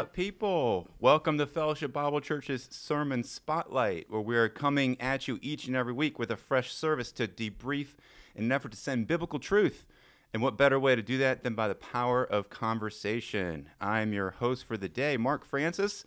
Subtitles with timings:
[0.00, 0.88] up, people?
[0.98, 5.76] Welcome to Fellowship Bible Church's Sermon Spotlight, where we are coming at you each and
[5.76, 7.88] every week with a fresh service to debrief
[8.34, 9.84] in an effort to send biblical truth.
[10.32, 13.68] And what better way to do that than by the power of conversation?
[13.78, 16.06] I'm your host for the day, Mark Francis.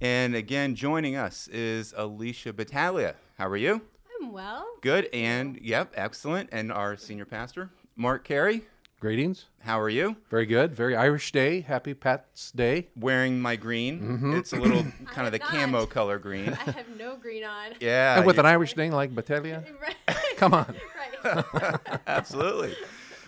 [0.00, 3.16] And again, joining us is Alicia Battaglia.
[3.36, 3.82] How are you?
[4.22, 4.64] I'm well.
[4.80, 5.08] Good.
[5.12, 6.50] And, yep, excellent.
[6.52, 8.62] And our senior pastor, Mark Carey.
[9.04, 9.44] Greetings.
[9.60, 10.16] How are you?
[10.30, 10.74] Very good.
[10.74, 11.60] Very Irish day.
[11.60, 12.88] Happy Pat's Day.
[12.96, 14.32] Wearing my green.
[14.32, 16.54] It's a little kind of the am camo color green.
[16.54, 17.72] I have no green on.
[17.80, 18.16] Yeah.
[18.16, 19.62] and with an Irish name like Battaglia.
[19.78, 20.16] Right.
[20.38, 20.74] Come on.
[21.22, 21.76] right.
[22.06, 22.74] Absolutely.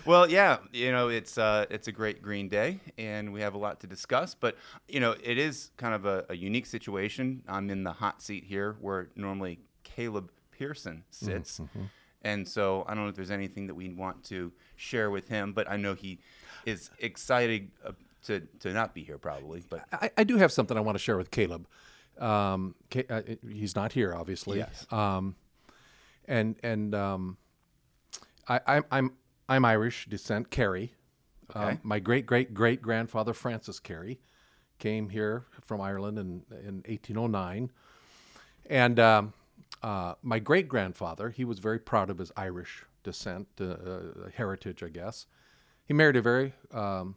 [0.03, 3.59] Well, yeah, you know, it's uh, it's a great green day, and we have a
[3.59, 4.33] lot to discuss.
[4.33, 7.43] But you know, it is kind of a, a unique situation.
[7.47, 11.61] I'm in the hot seat here, where normally Caleb Pearson sits,
[12.27, 15.53] and so I don't know if there's anything that we want to share with him.
[15.53, 16.19] But I know he
[16.65, 17.93] is excited uh,
[18.25, 19.63] to to not be here, probably.
[19.67, 21.67] But I, I do have something I want to share with Caleb.
[22.19, 22.75] Um,
[23.09, 24.57] uh, he's not here, obviously.
[24.57, 24.85] Yes.
[24.91, 25.35] Um,
[26.25, 27.37] and and um,
[28.49, 29.11] I, I'm I'm
[29.47, 30.51] I'm Irish descent.
[30.51, 30.93] Carey.
[31.55, 34.19] Um, my great great great grandfather Francis Carey
[34.79, 37.71] came here from Ireland in in 1809,
[38.69, 39.33] and um,
[39.83, 43.99] uh, my great grandfather he was very proud of his Irish descent, uh, uh,
[44.35, 45.27] heritage, I guess.
[45.85, 47.15] He married a very um,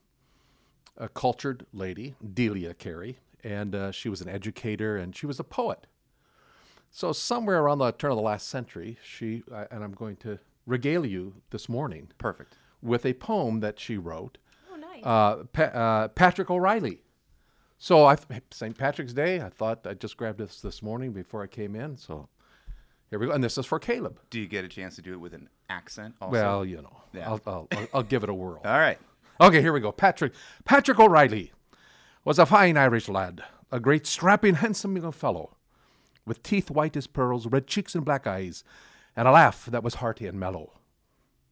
[0.97, 5.45] a cultured lady, Delia Carey, and uh, she was an educator and she was a
[5.45, 5.87] poet.
[6.91, 10.39] So somewhere around the turn of the last century, she uh, and I'm going to
[10.67, 12.55] regale you this morning perfect.
[12.83, 14.39] with a poem that she wrote,
[14.73, 15.03] Oh, nice.
[15.05, 17.03] uh, pa- uh, Patrick O'Reilly.
[17.79, 18.17] So I
[18.51, 18.77] St.
[18.77, 19.41] Patrick's Day.
[19.41, 21.97] I thought I just grabbed this this morning before I came in.
[21.97, 22.29] So
[23.11, 24.21] here we go, and this is for Caleb.
[24.31, 26.15] Do you get a chance to do it with an accent?
[26.21, 26.33] Also?
[26.33, 27.29] Well, you know, Yeah.
[27.29, 28.61] I'll, I'll, I'll, give it a whirl.
[28.65, 28.99] all right.
[29.41, 29.91] Okay, here we go.
[29.91, 30.33] Patrick
[30.65, 31.53] Patrick O'Reilly
[32.25, 35.57] was a fine Irish lad, a great strapping, handsome young fellow,
[36.25, 38.63] with teeth white as pearls, red cheeks and black eyes,
[39.17, 40.75] and a laugh that was hearty and mellow.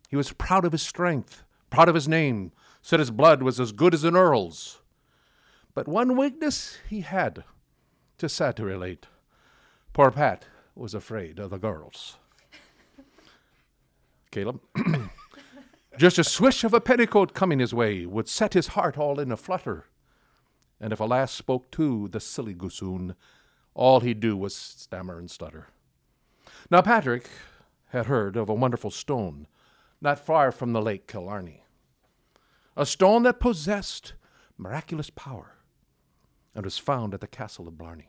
[0.08, 2.52] He was proud of his strength, proud of his name,
[2.82, 4.80] said his blood was as good as an earl's.
[5.74, 7.44] But one weakness he had,
[8.16, 9.06] tis sad to relate.
[9.92, 10.46] Poor Pat
[10.78, 12.16] was afraid of the girls.
[14.30, 14.60] Caleb?
[15.98, 19.32] Just a swish of a petticoat coming his way would set his heart all in
[19.32, 19.86] a flutter.
[20.80, 23.16] And if a lass spoke too, the silly gossoon,
[23.74, 25.66] all he'd do was stammer and stutter.
[26.70, 27.28] Now Patrick
[27.88, 29.48] had heard of a wonderful stone
[30.00, 31.64] not far from the lake Killarney,
[32.76, 34.12] a stone that possessed
[34.56, 35.56] miraculous power
[36.54, 38.07] and was found at the castle of Blarney.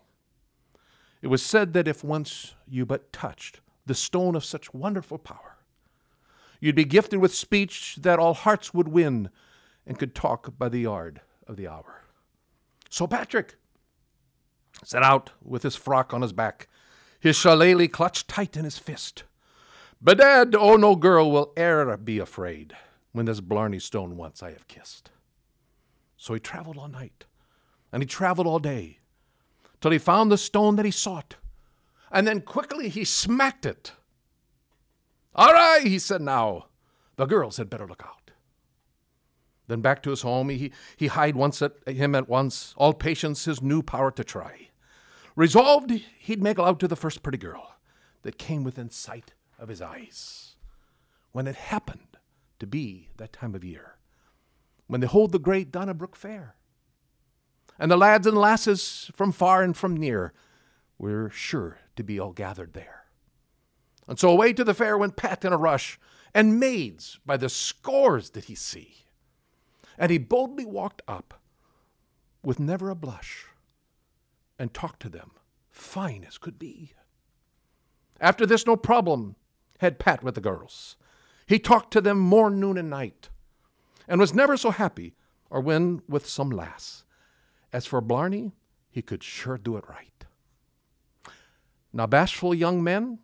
[1.21, 5.59] It was said that if once you but touched the stone of such wonderful power,
[6.59, 9.29] You'd be gifted with speech that all hearts would win
[9.87, 12.03] and could talk by the yard of the hour.
[12.89, 13.55] So Patrick
[14.83, 16.67] set out with his frock on his back,
[17.19, 19.23] his shillelagh clutched tight in his fist.
[20.01, 22.73] Bedad, oh, no girl will e'er be afraid
[23.11, 25.11] when this Blarney stone once I have kissed.
[26.15, 27.25] So he traveled all night,
[27.91, 28.98] and he traveled all day,
[29.81, 31.35] till he found the stone that he sought,
[32.11, 33.93] and then quickly he smacked it.
[35.35, 36.65] All right, he said now.
[37.15, 38.31] The girls had better look out.
[39.67, 43.45] Then back to his home, he, he hied once at him at once, all patience
[43.45, 44.69] his new power to try.
[45.35, 47.75] Resolved he'd make love to the first pretty girl
[48.23, 50.55] that came within sight of his eyes.
[51.31, 52.17] When it happened
[52.59, 53.97] to be that time of year,
[54.87, 56.55] when they hold the great Donnybrook Fair.
[57.79, 60.33] And the lads and lasses from far and from near
[60.97, 63.05] were sure to be all gathered there.
[64.07, 65.99] And so away to the fair went Pat in a rush,
[66.33, 69.05] and maids by the scores did he see.
[69.97, 71.41] And he boldly walked up,
[72.43, 73.45] with never a blush,
[74.57, 75.31] and talked to them,
[75.69, 76.93] fine as could be.
[78.19, 79.35] After this, no problem
[79.79, 80.97] had Pat with the girls.
[81.45, 83.29] He talked to them morn, noon, and night,
[84.07, 85.15] and was never so happy,
[85.49, 87.03] or when with some lass.
[87.71, 88.53] As for Blarney,
[88.89, 90.25] he could sure do it right.
[91.93, 93.19] Now, bashful young men,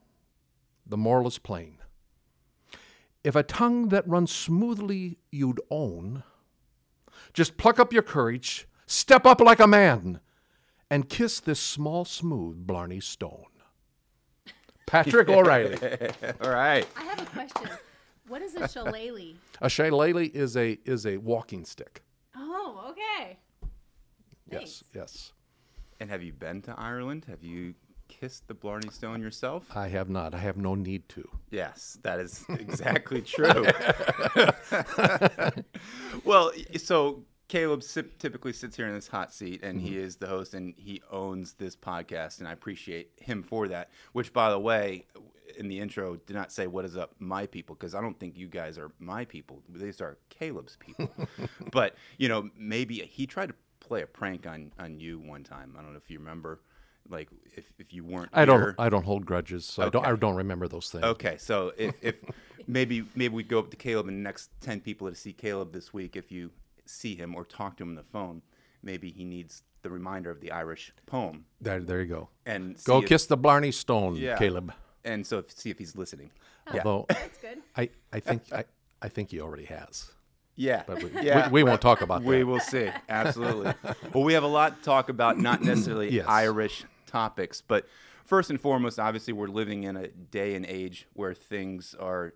[0.85, 1.77] the moral is plain.
[3.23, 6.23] If a tongue that runs smoothly you'd own,
[7.33, 10.19] just pluck up your courage, step up like a man,
[10.89, 13.45] and kiss this small, smooth Blarney stone.
[14.85, 15.77] Patrick O'Reilly.
[16.41, 16.87] All right.
[16.95, 17.69] I have a question.
[18.27, 19.35] What is a shillelagh?
[19.61, 22.03] A shillelagh is a is a walking stick.
[22.35, 23.37] Oh, okay.
[24.61, 25.31] Yes, yes.
[25.99, 27.25] And have you been to Ireland?
[27.29, 27.73] Have you
[28.07, 29.65] kissed the Blarney Stone yourself?
[29.75, 30.33] I have not.
[30.33, 31.27] I have no need to.
[31.51, 33.65] Yes, that is exactly true.
[36.25, 39.99] well, so Caleb sip, typically sits here in this hot seat, and he mm-hmm.
[39.99, 43.91] is the host, and he owns this podcast, and I appreciate him for that.
[44.13, 45.05] Which, by the way,
[45.57, 48.37] in the intro, did not say what is up, my people, because I don't think
[48.37, 49.61] you guys are my people.
[49.69, 51.09] These are Caleb's people.
[51.71, 55.75] but you know, maybe he tried to play a prank on on you one time.
[55.77, 56.61] I don't know if you remember,
[57.09, 58.29] like if if you weren't.
[58.33, 58.59] I don't.
[58.59, 58.75] here.
[58.79, 60.05] I don't hold grudges, so I don't.
[60.05, 61.03] I don't remember those things.
[61.03, 62.15] Okay, so if, if
[62.67, 65.71] maybe maybe we go up to Caleb and the next ten people to see Caleb
[65.73, 66.51] this week, if you
[66.85, 68.41] see him or talk to him on the phone,
[68.83, 72.29] maybe he needs the reminder of the Irish poem There, there you go.
[72.45, 74.35] and Go if- kiss the Blarney Stone, Yeah.
[74.37, 74.73] Caleb.
[75.03, 76.31] and so if, see if he's listening.
[76.73, 77.59] Yeah, Although That's good.
[77.77, 78.65] I, I think I,
[79.03, 80.11] I think he already has.
[80.55, 81.47] Yeah, But we, yeah.
[81.49, 82.27] we, we won't talk about that.
[82.27, 82.89] We will see.
[83.09, 83.73] Absolutely.
[84.13, 86.25] well, we have a lot to talk about, not necessarily Yes.
[86.27, 87.87] Irish topics, but
[88.25, 92.33] first and foremost, obviously, we're living in a day and age where things are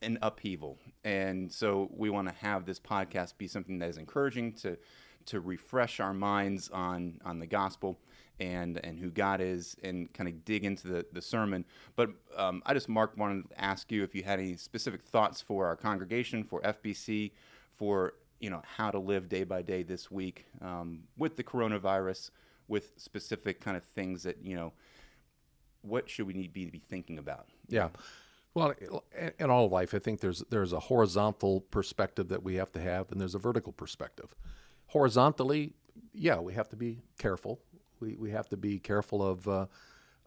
[0.00, 4.52] in upheaval, and so we want to have this podcast be something that is encouraging
[4.52, 4.76] to
[5.26, 7.98] to refresh our minds on on the gospel
[8.40, 11.64] and and who God is, and kind of dig into the the sermon.
[11.96, 15.40] But um, I just Mark wanted to ask you if you had any specific thoughts
[15.40, 17.32] for our congregation, for FBC,
[17.74, 22.30] for you know how to live day by day this week um, with the coronavirus,
[22.68, 24.72] with specific kind of things that you know.
[25.84, 27.48] What should we need be, be thinking about?
[27.66, 27.88] Yeah.
[28.54, 28.74] Well,
[29.38, 33.10] in- all life, I think there's there's a horizontal perspective that we have to have,
[33.10, 34.34] and there's a vertical perspective.
[34.88, 35.72] Horizontally,
[36.12, 37.60] yeah, we have to be careful.
[38.00, 39.66] We, we have to be careful of uh,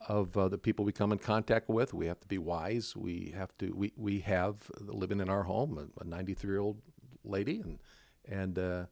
[0.08, 1.94] of uh, the people we come in contact with.
[1.94, 2.96] We have to be wise.
[2.96, 6.82] We have to we, we have living in our home a 93 year old
[7.24, 7.80] lady, and
[8.28, 8.86] and uh,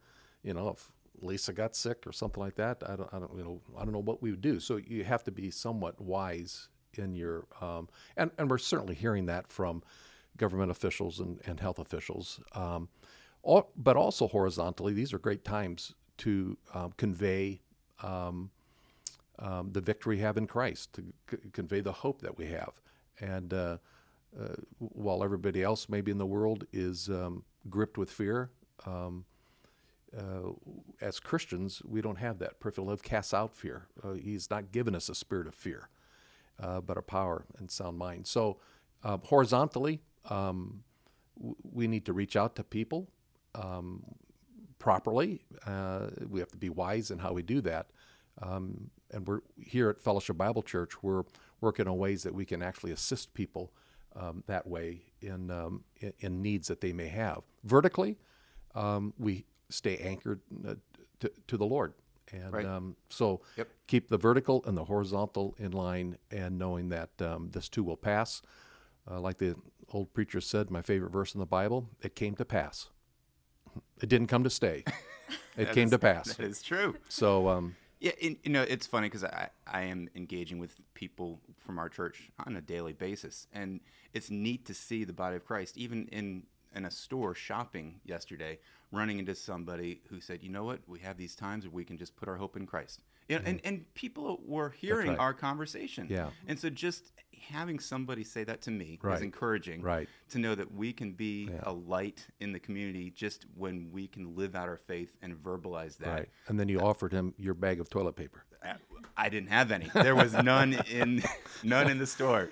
[0.43, 0.91] you know if
[1.21, 3.93] Lisa got sick or something like that, I don't I don't you know I don't
[3.93, 4.59] know what we would do.
[4.59, 9.25] So you have to be somewhat wise in your um, and and we're certainly hearing
[9.27, 9.83] that from
[10.37, 12.39] government officials and, and health officials.
[12.53, 12.89] Um,
[13.43, 17.61] all, but also horizontally, these are great times to um, convey
[18.01, 18.49] um,
[19.39, 22.81] um, the victory we have in Christ, to c- convey the hope that we have.
[23.19, 23.77] And uh,
[24.39, 28.51] uh, while everybody else, maybe in the world, is um, gripped with fear,
[28.85, 29.25] um,
[30.17, 30.51] uh,
[31.01, 32.59] as Christians, we don't have that.
[32.59, 33.87] Perfect love casts out fear.
[34.03, 35.89] Uh, he's not given us a spirit of fear,
[36.61, 38.27] uh, but a power and sound mind.
[38.27, 38.59] So,
[39.03, 40.83] uh, horizontally, um,
[41.37, 43.09] w- we need to reach out to people
[43.55, 44.03] um,
[44.79, 45.43] properly.
[45.65, 47.87] Uh, we have to be wise in how we do that.
[48.41, 51.03] Um, and we're here at Fellowship Bible Church.
[51.03, 51.23] We're
[51.61, 53.71] working on ways that we can actually assist people
[54.15, 57.41] um, that way in, um, in in needs that they may have.
[57.63, 58.17] Vertically,
[59.17, 60.75] we stay anchored uh,
[61.19, 61.93] to, to the Lord.
[62.31, 62.65] And Right.
[62.65, 63.69] um, so Yep.
[63.87, 67.97] keep the vertical and the horizontal in line and knowing that um, this too will
[67.97, 68.41] pass.
[69.09, 69.55] Uh, like the
[69.89, 72.89] old preacher said, my favorite verse in the Bible, it came to pass.
[74.01, 74.83] It didn't come to stay.
[75.55, 76.35] It came to pass.
[76.35, 76.95] That is true.
[77.09, 81.41] So, um, Yeah, and, you know, it's funny because I, I am engaging with people
[81.59, 83.79] from our church on a daily basis, and
[84.13, 88.59] it's neat to see the body of Christ, even in in a store shopping yesterday,
[88.91, 90.79] running into somebody who said, "You know what?
[90.87, 93.39] We have these times where we can just put our hope in Christ." You know,
[93.41, 93.49] mm-hmm.
[93.49, 95.19] and and people were hearing right.
[95.19, 96.07] our conversation.
[96.09, 96.29] Yeah.
[96.47, 97.11] and so just
[97.49, 99.15] having somebody say that to me Right.
[99.17, 99.81] is encouraging.
[99.81, 100.07] Right.
[100.29, 101.59] To know that we can be Yeah.
[101.63, 105.97] a light in the community just when we can live out our faith and verbalize
[105.97, 106.07] that.
[106.07, 106.29] right.
[106.47, 108.45] And then you offered him your bag of toilet paper.
[108.63, 108.75] I-
[109.17, 109.89] I didn't have any.
[109.93, 111.21] There was none in
[111.63, 112.49] none in the store.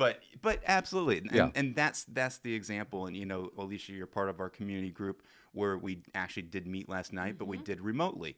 [0.00, 1.50] But but absolutely, and, Yeah.
[1.54, 3.06] and that's that's the example.
[3.06, 6.88] And you know, Alicia, you're part of our community group where we actually did meet
[6.88, 8.36] last night, but we did remotely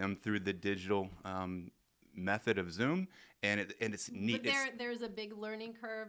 [0.00, 1.70] um, through the digital um,
[2.16, 3.06] method of Zoom,
[3.44, 4.42] and it and it's neat.
[4.42, 6.08] But there, It's- there's a big learning curve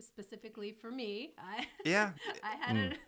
[0.00, 1.34] specifically for me.
[1.38, 2.12] I, Yeah.
[2.42, 2.98] I had it,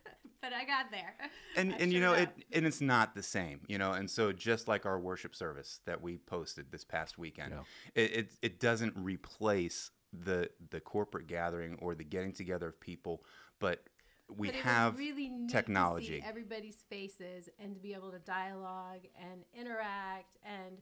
[0.43, 1.15] but I got there.
[1.57, 4.11] and I and you showed know it and it's not the same you know and
[4.11, 7.63] so just like our worship service that we posted this past weekend Yeah.
[8.03, 13.23] it, it it doesn't replace the the corporate gathering or the getting together of people
[13.59, 13.85] but
[14.29, 18.19] we But have really neat to see technology everybody's faces and to be able to
[18.19, 20.79] dialogue and interact and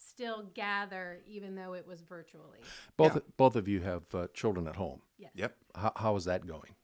[0.00, 2.60] still gather, even though it was virtually.
[2.96, 3.20] Both Yeah.
[3.36, 5.02] both of you have uh, children at home.
[5.18, 5.32] Yes.
[5.34, 6.74] yep How, how is that going?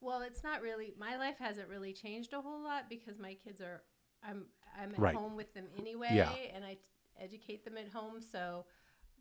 [0.00, 0.94] Well, it's not really.
[0.98, 3.82] My life hasn't really changed a whole lot because my kids are.
[4.22, 4.46] I'm
[4.80, 5.14] I'm at Right.
[5.16, 6.32] home with them anyway, Yeah.
[6.54, 6.80] and I t-
[7.18, 8.20] educate them at home.
[8.20, 8.66] So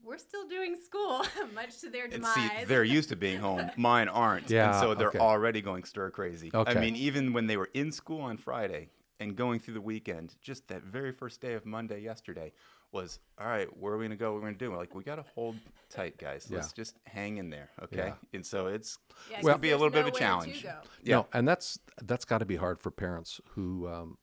[0.04, 2.34] we're still doing school, much to their and demise.
[2.36, 5.20] see they're used to being home mine aren't and so they're okay.
[5.20, 9.36] already going stir crazy i mean even when they were in school on friday and
[9.36, 12.52] going through the weekend just that very first day of monday yesterday
[12.92, 14.72] was all right where are we going to go what are we going to do
[14.72, 15.56] We're like we got to hold
[15.90, 16.84] tight guys let's Yeah.
[16.84, 18.14] just hang in there okay Yeah.
[18.34, 18.98] and so it's
[19.30, 20.64] Yeah, it's 'cause going to be a there's little bit of a challenge.
[21.04, 21.16] Yeah.
[21.16, 24.18] No, and that's that's got to be hard for parents who um,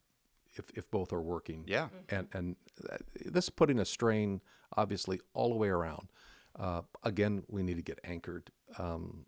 [0.55, 1.65] if, if both are working.
[1.67, 1.89] Yeah.
[2.09, 2.57] And and
[2.91, 4.41] uh, this is putting a strain,
[4.77, 6.09] obviously, all the way around.
[6.59, 8.51] Uh, again, we need to get anchored.
[8.79, 9.25] Um,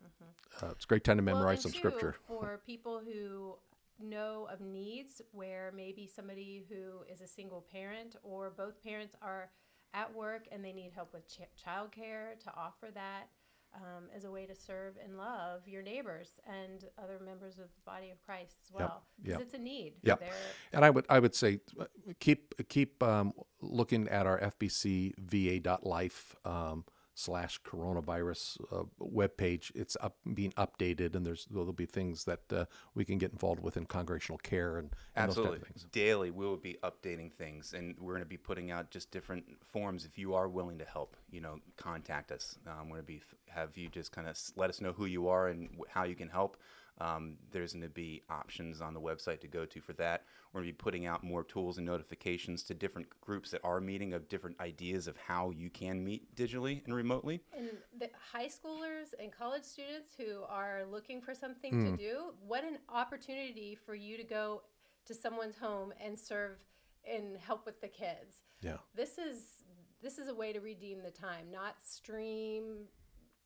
[0.62, 2.14] uh, it's a great time to memorize and some too, scripture.
[2.28, 3.57] for people who
[4.00, 9.50] know of needs where maybe somebody who is a single parent or both parents are
[9.95, 13.28] at work and they need help with ch- childcare to offer that
[13.75, 17.83] um, as a way to serve and love your neighbors and other members of the
[17.85, 19.04] body of Christ as well.
[19.23, 19.43] Because yep.
[19.43, 19.95] it's a need.
[20.02, 20.21] Yep.
[20.21, 20.28] They're-
[20.73, 21.87] And I would I would say uh,
[22.21, 29.71] keep keep um, looking at our FBCVA.life um, slash coronavirus uh, webpage.
[29.75, 33.62] It's up being updated, and there's there'll be things that uh, we can get involved
[33.62, 35.61] with in congregational care and, and Absolutely.
[35.92, 39.44] Daily, we will be updating things, and we're going to be putting out just different
[39.64, 40.04] forms.
[40.04, 42.59] If you are willing to help, you know, contact us.
[42.66, 45.28] Um, we're going to be have you just kind of let us know who you
[45.28, 46.56] are and how you can help.
[47.01, 50.25] Um, there's going to be options on the website to go to for that.
[50.53, 53.81] We're going to be putting out more tools and notifications to different groups that are
[53.81, 57.43] meeting of different ideas of how you can meet digitally and remotely.
[57.57, 61.91] And the high schoolers and college students who are looking for something Hmm.
[61.91, 64.63] to do, what an opportunity for you to go
[65.07, 66.59] to someone's home and serve
[67.05, 68.45] and help with the kids.
[68.61, 68.77] Yeah.
[68.95, 69.65] This is
[70.01, 72.87] this is a way to redeem the time, not stream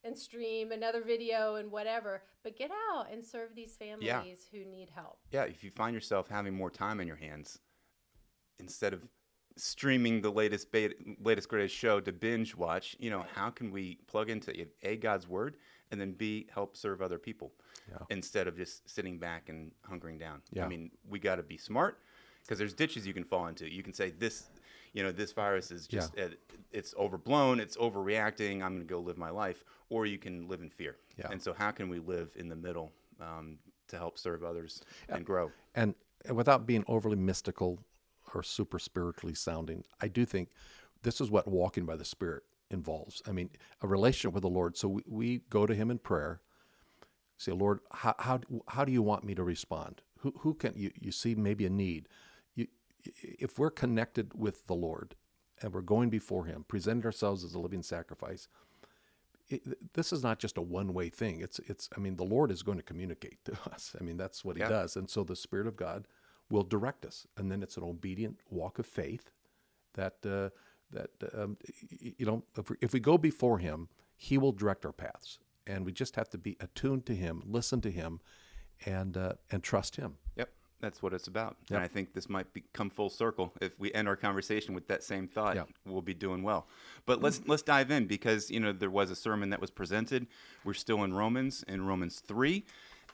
[0.09, 4.91] and stream another video and whatever, but get out and serve these families who need
[4.93, 5.19] help.
[5.31, 7.61] yeah, if you find yourself having more time in your hands,
[8.59, 9.09] instead of
[9.57, 13.99] streaming the latest beta, latest greatest show to binge watch, you know, how can we
[14.07, 15.57] plug into a God's word
[15.91, 17.53] and then b help serve other people
[17.91, 17.99] Yeah.
[18.11, 20.43] instead of just sitting back and hunkering down.
[20.53, 20.65] Yeah.
[20.65, 21.99] I mean, we got to be smart
[22.43, 23.73] because there's ditches you can fall into.
[23.73, 24.49] You can say this,
[24.92, 26.28] you know, this virus is just uh,
[26.73, 28.62] it's overblown, it's overreacting.
[28.62, 30.97] I'm going to go live my life, or you can live in fear.
[31.16, 31.28] Yeah.
[31.30, 35.25] And so, how can we live in the middle um, to help serve others and
[35.25, 35.50] grow?
[35.75, 37.80] and and without being overly mystical
[38.35, 40.50] or super spiritually sounding, I do think
[41.02, 43.23] this is what walking by the Spirit involves.
[43.26, 43.50] I mean,
[43.83, 44.76] a relationship with the Lord.
[44.76, 46.40] So we, we go to Him in prayer,
[47.37, 50.02] say, Lord, how, how, how do you want me to respond?
[50.21, 52.09] Who, who can, you, you see maybe a need.
[53.05, 55.14] If we're connected with the Lord
[55.62, 58.49] and we're going before Him, presenting ourselves as a living sacrifice,
[59.49, 61.40] it, this is not just a one-way thing.
[61.40, 61.88] It's it's.
[61.97, 63.97] I mean, the Lord is going to communicate to us.
[63.99, 64.69] I mean, that's what He Yeah.
[64.69, 66.07] does, and so the Spirit of God
[66.50, 69.31] will direct us, and then it's an obedient walk of faith
[69.95, 70.50] that uh,
[70.90, 71.57] that um,
[71.88, 75.87] you know if we, if we go before Him, He will direct our paths, and
[75.87, 78.21] we just have to be attuned to Him, listen to Him,
[78.85, 80.17] and uh, and trust Him.
[80.80, 81.56] Yep, that's what it's about.
[81.70, 83.52] And I think this might be, come full circle.
[83.61, 85.64] If we end our conversation with that same thought, Yeah.
[85.87, 86.66] we'll be doing well.
[87.06, 90.26] But let's let's dive in because you know there was a sermon that was presented.
[90.64, 92.64] We're still in Romans, in Romans three,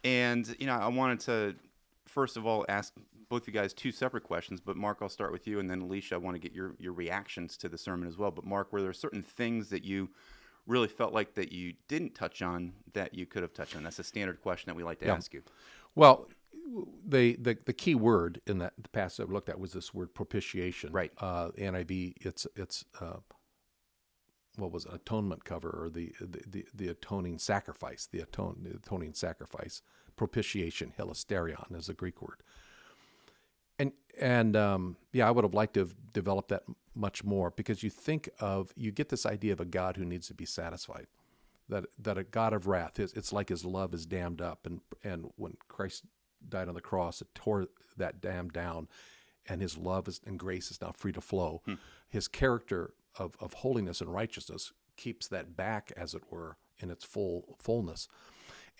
[0.03, 1.57] and you know I wanted to
[2.07, 2.93] first of all ask
[3.29, 4.61] both of you guys two separate questions.
[4.61, 6.93] But Mark, I'll start with you, and then Alicia, I want to get your your
[6.93, 8.31] reactions to the sermon as well.
[8.31, 10.11] But Mark, were there certain things that you
[10.67, 13.83] really felt like that you didn't touch on that you could have touched on?
[13.83, 15.43] That's a standard question that we like to ask you.
[15.95, 16.29] Well,
[17.07, 20.15] the, the the key word in that the passage I looked at was this word
[20.15, 20.93] propitiation.
[20.93, 21.13] Right.
[21.19, 22.15] Uh, NIV.
[22.21, 23.19] It's it's uh,
[24.57, 28.77] what was it, atonement cover or the, the the the atoning sacrifice, the atone the
[28.77, 29.83] atoning sacrifice,
[30.17, 32.43] propitiation, hilasterion is the Greek word.
[33.79, 36.63] And and um, yeah, I would have liked to have developed that
[36.95, 40.29] much more because you think of you get this idea of a God who needs
[40.29, 41.07] to be satisfied,
[41.69, 44.81] that that a God of wrath is it's like His love is dammed up, and
[45.03, 46.05] and when Christ
[46.49, 48.89] died on the cross, it tore that dam down,
[49.49, 51.63] and His love is, and grace is now free to flow.
[51.65, 51.75] Hmm.
[52.09, 57.05] His character of of holiness and righteousness keeps that back, as it were, in its
[57.05, 58.09] full fullness,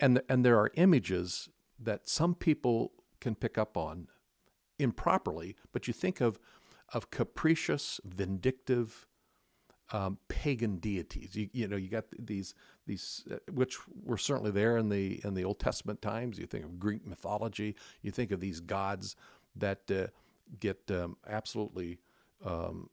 [0.01, 4.09] and and there are images that some people can pick up on
[4.79, 6.39] improperly, but you think of
[6.93, 9.07] of capricious, vindictive,
[9.93, 11.35] um, pagan deities.
[11.35, 12.55] You, you know, you got these
[12.87, 16.39] these uh, which were certainly there in the in the Old Testament times.
[16.39, 17.77] You think of Greek mythology.
[18.03, 19.17] You think of these gods
[19.57, 20.07] that uh,
[20.61, 21.99] get um, absolutely
[22.45, 22.91] um,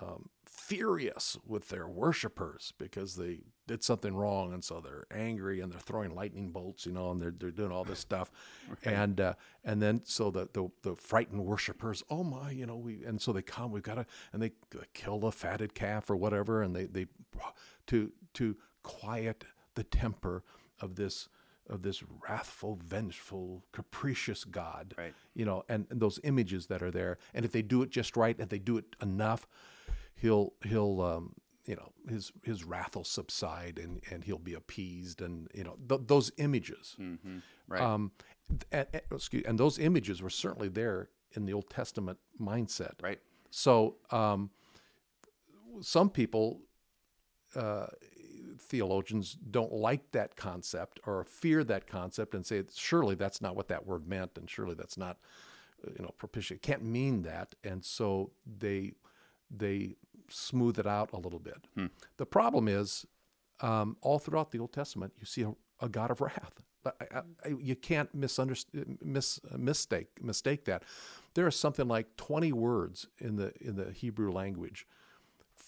[0.00, 5.72] um, furious with their worshipers because they did something wrong, and so they're angry and
[5.72, 8.30] they're throwing lightning bolts, you know, and they're they're doing all this stuff,
[8.84, 13.04] and uh, and then so the, the the frightened worshipers, oh my, you know, we
[13.04, 14.52] and so they come, we've got to, and they
[14.94, 17.06] kill the fatted calf or whatever, and they they
[17.86, 20.42] to to quiet the temper
[20.80, 21.28] of this
[21.68, 25.14] of this wrathful, vengeful, capricious God, Right.
[25.34, 28.16] you know, and, and those images that are there, and if they do it just
[28.16, 29.46] right, if they do it enough,
[30.14, 31.34] he'll he'll um,
[31.66, 35.76] you know his his wrath will subside and and he'll be appeased and you know
[35.88, 37.38] th- those images Mm-hmm.
[37.68, 37.80] Right.
[37.82, 38.12] um
[38.70, 42.92] and, and, excuse, and those images were certainly there in the Old Testament mindset.
[43.02, 43.18] Right.
[43.50, 44.50] So um,
[45.82, 46.60] some people,
[47.54, 47.86] uh,
[48.60, 53.68] theologians, don't like that concept or fear that concept and say, surely that's not what
[53.68, 55.18] that word meant, and surely that's not,
[55.86, 56.62] uh, you know, propitiate.
[56.62, 58.92] Can't mean that, and so they
[59.50, 59.94] they
[60.28, 61.66] smooth it out a little bit.
[62.16, 63.06] The problem is,
[63.60, 66.60] um, all throughout the Old Testament, you see a, a God of wrath.
[66.84, 70.82] I, I, I- you can't misunderstand, mis, mistake mistake that.
[71.34, 74.86] There are something like twenty words in the in the Hebrew language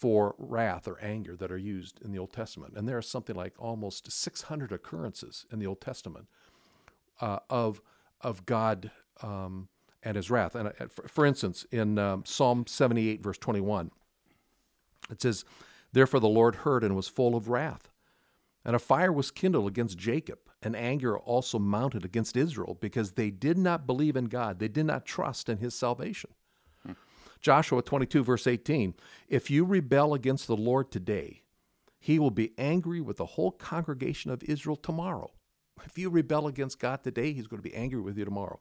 [0.00, 3.34] for wrath or anger that are used in the Old Testament, and there are something
[3.34, 6.26] like almost six hundred occurrences in the Old Testament
[7.20, 7.80] uh, of
[8.20, 8.90] of God
[9.22, 9.68] um,
[10.02, 10.54] and His wrath.
[10.54, 13.90] And uh, for, for instance, in um, Psalm seventy eight, verse twenty one,
[15.10, 15.44] it says,
[15.92, 17.90] Therefore the Lord heard and was full of wrath.
[18.64, 23.30] And a fire was kindled against Jacob, and anger also mounted against Israel, because they
[23.30, 24.58] did not believe in God.
[24.58, 26.30] They did not trust in his salvation.
[27.40, 28.94] Joshua 22, verse 18
[29.28, 31.42] If you rebel against the Lord today,
[31.98, 35.32] he will be angry with the whole congregation of Israel tomorrow.
[35.84, 38.60] If you rebel against God today, he's going to be angry with you tomorrow.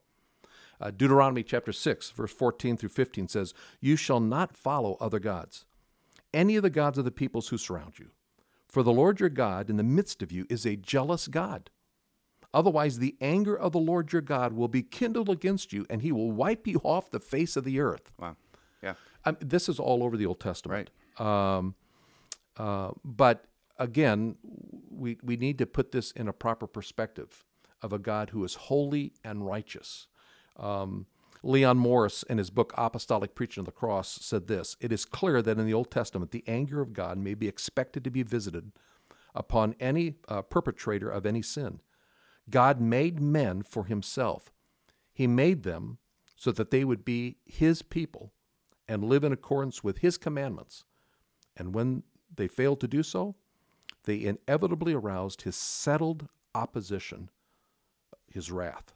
[0.80, 5.66] Uh, Deuteronomy chapter 6, verse 14 through 15 says, You shall not follow other gods,
[6.34, 8.12] any of the gods of the peoples who surround you.
[8.68, 11.72] For the Lord your God in the midst of you is a jealous God.
[12.54, 16.12] Otherwise, the anger of the Lord your God will be kindled against you, and he
[16.12, 18.12] will wipe you off the face of the earth.
[18.20, 18.36] Wow.
[18.82, 18.94] Yeah.
[19.26, 20.90] Um, this is all over the Old Testament.
[21.18, 21.76] Um,
[22.58, 23.46] uh, but
[23.78, 24.36] again,
[24.90, 27.46] we, we need to put this in a proper perspective
[27.82, 30.08] of a God who is holy and righteous.
[30.58, 31.06] Um,
[31.44, 35.42] Leon Morris, in his book Apostolic Preaching of the Cross, said this It is clear
[35.42, 38.72] that in the Old Testament, the anger of God may be expected to be visited
[39.36, 41.82] upon any uh, perpetrator of any sin.
[42.50, 44.52] God made men for himself.
[45.14, 46.00] He made them
[46.36, 48.32] so that they would be his people
[48.88, 50.84] and live in accordance with his commandments.
[51.56, 53.36] And when they failed to do so,
[54.06, 57.30] they inevitably aroused his settled opposition,
[58.32, 58.94] his wrath.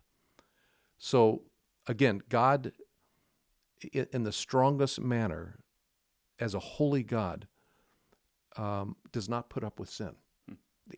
[0.97, 1.43] So,
[1.87, 2.71] again, God,
[3.91, 5.59] in the strongest manner,
[6.39, 7.47] as a holy God,
[8.57, 10.15] um, does not put up with sin.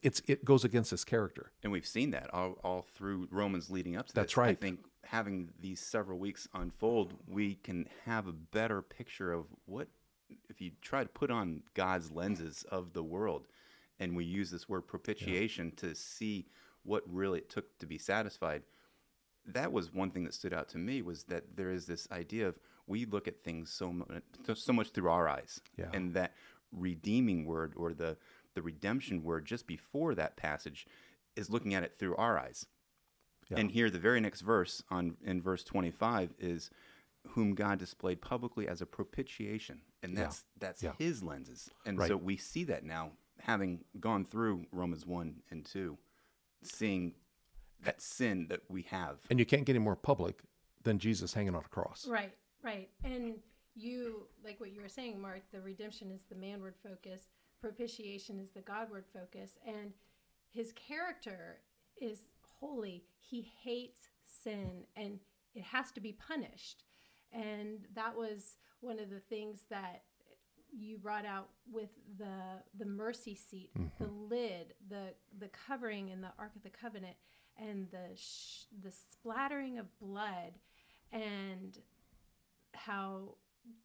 [0.02, 1.52] It's, it goes against his character.
[1.62, 4.38] And we've seen that all, all through Romans leading up to That's this.
[4.38, 4.60] I right.
[4.60, 9.88] think having these several weeks unfold, we can have a better picture of what,
[10.50, 13.48] if you try to put on God's lenses of the world,
[14.00, 16.48] and we use this word propitiation to see
[16.84, 18.64] what really it took to be satisfied.
[19.46, 22.48] That was one thing that stood out to me was that there is this idea
[22.48, 24.08] of we look at things so much,
[24.56, 25.90] so much through our eyes, Yeah.
[25.94, 26.34] and that
[26.72, 28.18] redeeming word or the
[28.56, 30.86] the redemption word just before that passage
[31.36, 32.68] is looking at it through our eyes.
[33.50, 33.60] Yeah.
[33.60, 36.70] And here, the very next verse on in verse 25 is,
[37.30, 40.22] "Whom God displayed publicly as a propitiation," and Yeah.
[40.24, 40.94] that's that's Yeah.
[40.98, 41.70] His lenses.
[41.86, 42.08] And Right.
[42.08, 45.98] so we see that now, having gone through Romans one and two,
[46.62, 47.16] seeing
[47.82, 49.20] that sin that we have.
[49.30, 50.42] And you can't get any more public
[50.84, 52.08] than Jesus hanging on a cross.
[52.08, 52.90] Right, right.
[53.04, 53.42] And
[53.76, 57.28] you, like what you were saying, Mark, the redemption is the manward focus,
[57.60, 59.94] propitiation is the Godward focus, and
[60.50, 61.62] his character
[62.00, 62.26] is
[62.64, 63.04] holy.
[63.20, 64.10] He hates
[64.44, 65.20] sin and
[65.56, 66.84] it has to be punished.
[67.32, 70.04] And that was one of the things that
[70.76, 74.04] you brought out with the the mercy seat, mm-hmm.
[74.04, 77.16] the lid, the the covering in the Ark of the Covenant,
[77.58, 80.54] and the sh- the splattering of blood,
[81.12, 81.78] and
[82.74, 83.36] how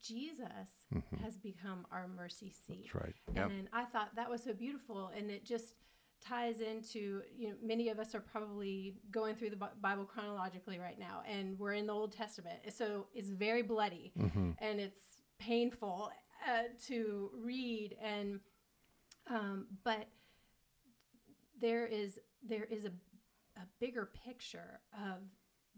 [0.02, 1.22] Jesus mm-hmm.
[1.22, 2.88] has become our mercy seat.
[2.92, 3.14] That's right.
[3.34, 3.50] Yep.
[3.50, 5.74] And I thought that was so beautiful, and it just
[6.20, 10.98] ties into you know many of us are probably going through the Bible chronologically right
[10.98, 14.12] now, and we're in the Old Testament, so it's very bloody
[14.60, 14.98] and it's
[15.38, 16.10] painful
[16.46, 18.40] uh, to read, and
[19.30, 20.08] um, but
[21.60, 22.92] there is there is a
[23.56, 25.18] a bigger picture of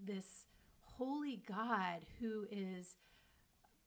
[0.03, 0.47] this
[0.83, 2.97] holy God who is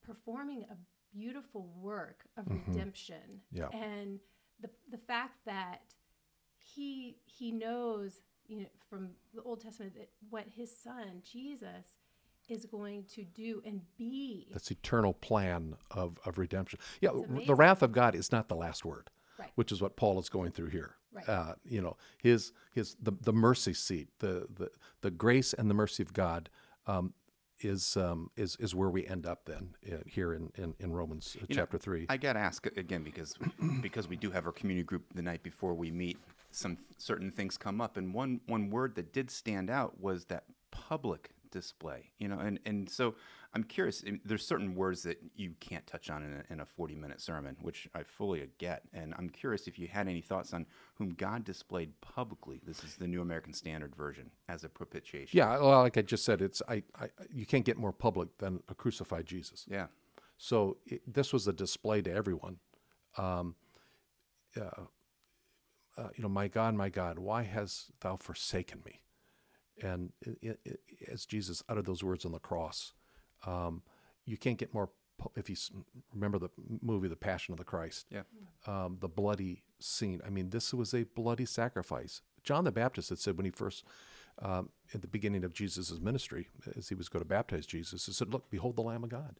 [0.03, 0.75] performing a
[1.15, 3.41] beautiful work of redemption.
[3.51, 3.67] Yeah.
[3.69, 4.19] And
[4.59, 5.81] the the fact that
[6.63, 11.95] he he knows, you know, from the Old Testament that what his son Jesus
[12.49, 14.47] is going to do and be.
[14.51, 16.79] That's eternal plan of, of redemption.
[16.99, 17.11] Yeah,
[17.47, 19.49] the wrath of God is not the last word, Right.
[19.55, 20.95] which is what Paul is going through here.
[21.13, 21.27] Right.
[21.29, 24.69] Uh, you know, his his the, the mercy seat, the, the
[25.01, 26.49] the grace and the mercy of God
[26.87, 27.13] um,
[27.59, 31.37] is um, is is where we end up then uh, here in in, in Romans
[31.39, 32.07] uh, You know, chapter three.
[32.09, 33.35] I got to ask again because
[33.81, 36.17] because we do have our community group the night before we meet.
[36.55, 40.45] Some certain things come up, and one one word that did stand out was that
[40.71, 42.11] public display.
[42.17, 43.15] You know, and and so
[43.53, 44.03] I'm curious.
[44.25, 47.55] There's certain words that you can't touch on in a, in a 40 minute sermon,
[47.61, 48.83] which I fully get.
[48.93, 52.59] And I'm curious if you had any thoughts on whom God displayed publicly.
[52.65, 55.37] This is the New American Standard Version as a propitiation.
[55.37, 58.61] Yeah, well, like I just said, it's I, I you can't get more public than
[58.69, 59.65] a crucified Jesus.
[59.69, 59.87] Yeah.
[60.37, 62.57] So it, this was a display to everyone.
[63.17, 63.55] Um,
[64.59, 64.81] uh,
[65.97, 69.01] uh, you know, my God, my God, why has thou forsaken me?
[69.81, 70.79] And it, it,
[71.11, 72.93] as Jesus uttered those words on the cross,
[73.45, 73.81] um,
[74.25, 74.89] you can't get more.
[75.35, 75.55] If you
[76.13, 76.49] remember the
[76.81, 78.23] movie, The Passion of the Christ, Yeah.
[78.67, 80.21] um, the bloody scene.
[80.25, 82.21] I mean, this was a bloody sacrifice.
[82.43, 83.85] John the Baptist had said when he first,
[84.41, 88.11] um, at the beginning of Jesus' ministry, as he was going to baptize Jesus, he
[88.11, 89.35] said, "Look, behold the Lamb of God."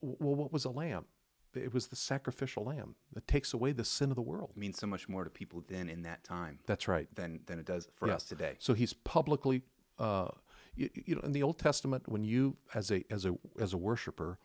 [0.00, 1.06] W- Well, what was a lamb?
[1.54, 4.50] It was the sacrificial lamb that takes away the sin of the world.
[4.50, 7.08] It means so much more to people then in that time That's right.
[7.14, 8.14] than than it does for Yeah.
[8.14, 8.56] us today.
[8.58, 9.62] So he's publicly,
[9.98, 10.28] uh,
[10.74, 13.76] you, you know, in the Old Testament, when you as a as a as a
[13.78, 14.38] worshiper,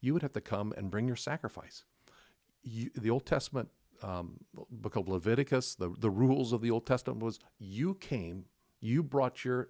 [0.00, 1.84] you would have to come and bring your sacrifice.
[2.62, 3.70] You, the Old Testament,
[4.02, 4.38] um,
[4.70, 8.44] book of Leviticus, the the rules of the Old Testament was you came,
[8.80, 9.68] you brought your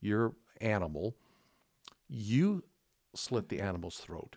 [0.00, 1.16] your animal,
[2.08, 2.62] you
[3.14, 4.36] slit the animal's throat.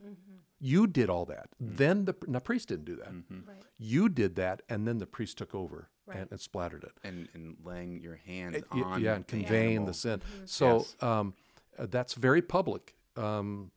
[0.59, 1.49] You did all that.
[1.59, 3.11] Then the now, priest didn't do that.
[3.29, 3.63] Right.
[3.77, 6.17] You did that, and then the priest took over Right.
[6.19, 6.93] and, and splattered it.
[7.03, 9.87] And and laying your hands It- on yeah, and the conveying animal.
[9.87, 10.21] the sin.
[10.45, 10.95] So Yes.
[11.01, 11.33] um,
[11.77, 12.95] uh, that's very public.
[13.17, 13.71] Um,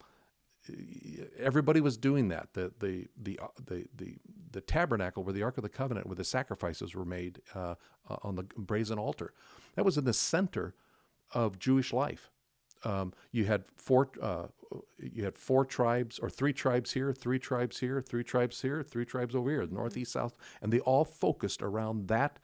[1.38, 2.52] everybody was doing that.
[2.54, 4.16] The the the uh, the the
[4.52, 7.74] the tabernacle where the Ark of the Covenant, where the sacrifices were made uh,
[8.08, 9.32] uh, on the brazen altar,
[9.74, 10.74] that was in the center
[11.32, 12.30] of Jewish life.
[12.84, 14.46] Um, you had four uh,
[14.98, 19.04] you had four tribes or three tribes here, three tribes here, three tribes here, three
[19.04, 22.38] tribes over here, north, east, south, and they all focused around that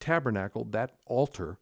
[0.00, 1.58] tabernacle, that altar,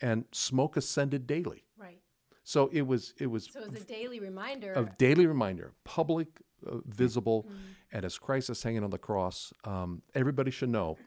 [0.00, 1.64] and smoke ascended daily.
[1.76, 1.98] Right.
[2.44, 4.72] So it was it was So it's a daily reminder.
[4.72, 6.28] a daily reminder, public,
[6.66, 7.48] uh, visible,
[7.92, 10.98] and as Christ is hanging on the cross, um, everybody should know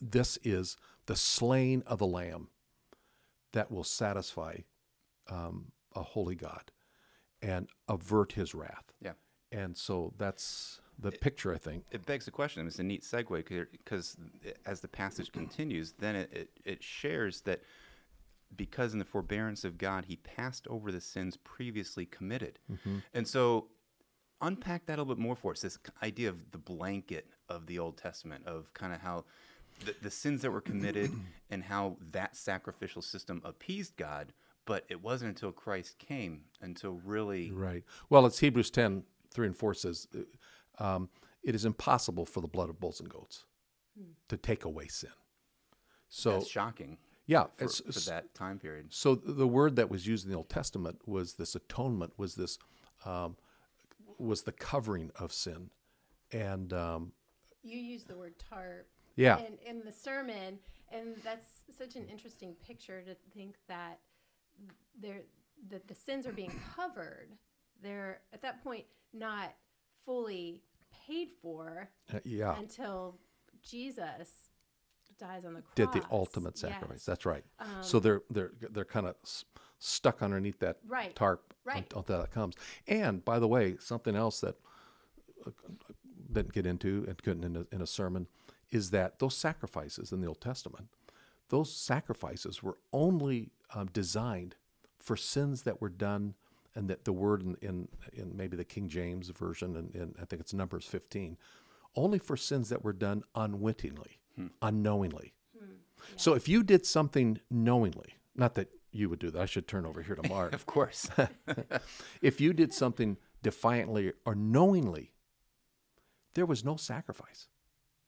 [0.00, 2.48] this is the slain of the Lamb
[3.52, 4.58] that will satisfy
[5.28, 6.70] um, a holy God
[7.42, 8.92] and avert His wrath.
[9.00, 9.12] Yeah.
[9.52, 11.84] And so that's the picture, I think.
[11.90, 12.66] it begs the question.
[12.66, 14.16] It's a neat segue because
[14.66, 17.62] as the passage continues, then it, it, it shares that
[18.56, 22.58] because in the forbearance of God, He passed over the sins previously committed.
[23.12, 23.68] And so,
[24.40, 25.60] unpack that a little bit more for us.
[25.60, 29.24] This idea of the blanket of the Old Testament, of kind of how
[29.84, 31.10] the, the sins that were committed
[31.50, 34.32] and how that sacrificial system appeased God.
[34.66, 37.84] But it wasn't until Christ came until really Right.
[38.08, 41.08] Well, it's Hebrews 10, 3 and 4 says, uh, um,
[41.42, 43.44] it is impossible for the blood of bulls and goats
[44.28, 45.10] to take away sin.
[46.08, 48.92] So, that's shocking yeah, for, it's, for that time period.
[48.92, 52.58] So the word that was used in the Old Testament was this atonement, was this,
[53.04, 53.36] um,
[54.18, 55.70] was the covering of sin,
[56.32, 57.12] and um,
[57.62, 58.86] you use the word tarp.
[59.16, 59.38] Yeah.
[59.38, 60.58] In, in the sermon,
[60.92, 61.46] and that's
[61.76, 64.00] such an interesting picture to think that
[65.00, 65.22] there
[65.70, 67.28] that the sins are being covered.
[67.82, 69.54] They're at that point not
[70.04, 70.62] fully
[71.06, 73.16] paid for uh, yeah, until
[73.62, 74.28] Jesus
[75.18, 75.74] dies on the cross.
[75.74, 76.90] did the ultimate sacrifice.
[76.98, 77.04] Yes.
[77.06, 77.44] That's right.
[77.82, 79.44] so they're they're they're kind of s-
[79.78, 81.14] stuck underneath that Right.
[81.14, 81.78] tarp Right.
[81.94, 82.54] until that comes.
[82.86, 84.56] And by the way, something else that
[85.46, 85.50] uh,
[86.32, 88.26] didn't get into and couldn't in a, in a sermon
[88.70, 90.88] is that those sacrifices in the Old Testament,
[91.48, 94.56] those sacrifices were only um, designed
[94.98, 96.34] for sins that were done,
[96.74, 100.24] and that the word in, in, in maybe the King James version, and, and I
[100.24, 101.36] think it's Numbers 15,
[101.96, 104.46] only for sins that were done unwittingly, hmm.
[104.62, 105.34] unknowingly.
[105.56, 105.74] Hmm.
[106.16, 109.86] So if you did something knowingly, not that you would do that, I should turn
[109.86, 110.52] over here to Mark.
[110.54, 111.08] Of course.
[112.22, 115.12] if you did something defiantly or knowingly,
[116.34, 117.48] there was no sacrifice.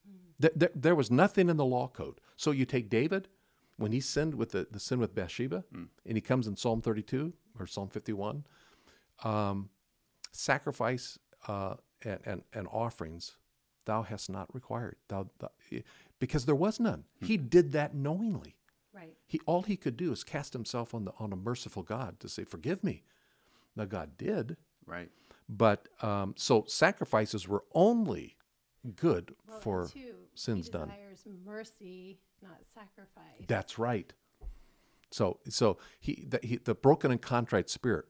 [0.05, 0.17] Hmm.
[0.39, 2.19] There, there, there was nothing in the law code.
[2.35, 3.27] So you take David,
[3.77, 5.63] when he sinned with the, the sin with Bathsheba,
[6.05, 8.43] and he comes in Psalm 32 or Psalm 51,
[9.23, 9.69] um,
[10.31, 13.37] sacrifice uh, and, and, and offerings
[13.85, 14.97] thou hast not required.
[15.07, 15.51] Thou, thou-
[16.19, 17.05] because there was none.
[17.21, 18.55] He did that knowingly.
[18.93, 19.15] Right.
[19.27, 22.27] He all he could do is cast himself on the on a merciful God to
[22.27, 23.03] say, "Forgive me."
[23.75, 25.11] Now God did, right.
[25.47, 28.36] but um, so sacrifices were only
[28.95, 30.87] good Well, for and two, sins he done.
[30.89, 33.45] desires mercy, not sacrifice.
[33.47, 34.11] That's right.
[35.11, 38.05] So so he the, he, the broken and contrite spirit,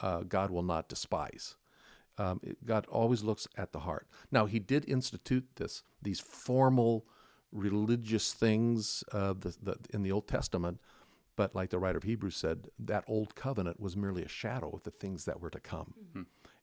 [0.00, 1.56] uh, God will not despise.
[2.18, 4.06] Um, it- God always looks at the heart.
[4.30, 7.06] Now He did institute this these formal
[7.52, 10.80] religious things uh, the, the, in the Old Testament
[11.36, 14.82] But like the writer of Hebrews said, that old covenant was merely a shadow of
[14.82, 15.94] the things that were to come.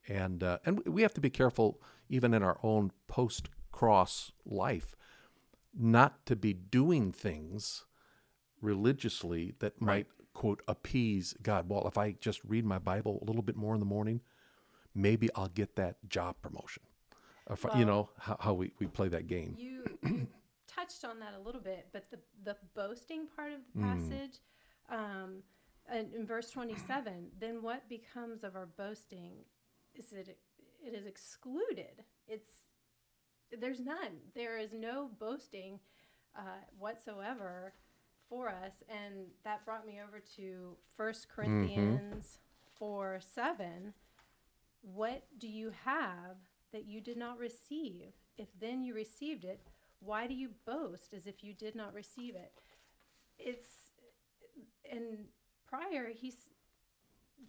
[0.10, 4.96] And uh, and we have to be careful, even in our own post-cross life,
[5.78, 7.86] not to be doing things
[8.62, 11.70] religiously that might quote appease God.
[11.70, 14.22] Well, if I just read my Bible a little bit more in the morning,
[14.96, 16.84] maybe I'll get that job promotion.
[17.50, 19.56] If I- you know how, how we, we play that game.
[19.58, 19.84] You,
[20.68, 24.38] touched on that a little bit, but the the boasting part of the passage,
[24.90, 25.44] um,
[25.94, 29.34] in, in verse twenty seven, then what becomes of our boasting?
[29.96, 30.38] Is it
[30.86, 32.04] it is excluded?
[32.28, 32.52] It's
[33.60, 34.20] there's none.
[34.36, 35.80] There is no boasting
[36.38, 37.74] uh, whatsoever
[38.30, 42.38] for us, and that brought me over to First Corinthians
[42.78, 43.94] four seven.
[44.82, 46.38] What do you have
[46.72, 48.14] that you did not receive?
[48.38, 49.60] If then you received it,
[50.00, 52.54] why do you boast as if you did not receive it?
[53.38, 53.92] It's
[54.90, 55.26] and
[55.68, 56.50] prior he's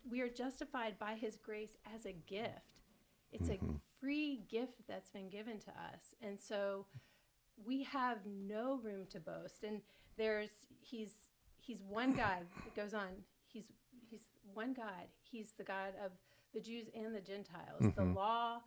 [0.08, 2.82] we are justified by his grace as a gift.
[3.32, 3.76] It's a mm-hmm.
[4.00, 6.14] free gift that's been given to us.
[6.22, 6.86] And so
[7.64, 9.62] we have no room to boast.
[9.64, 9.80] And
[10.16, 10.50] there's
[10.80, 11.12] he's
[11.60, 12.46] he's one God.
[12.66, 13.08] It goes on.
[13.46, 13.66] He's
[14.08, 15.06] he's one God.
[15.22, 16.12] He's the God of
[16.52, 17.80] the Jews and the Gentiles.
[17.80, 18.14] The mm-hmm.
[18.14, 18.60] law,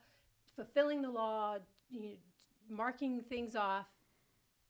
[0.56, 1.58] fulfilling the law,
[1.90, 2.16] you know,
[2.70, 3.88] marking things off,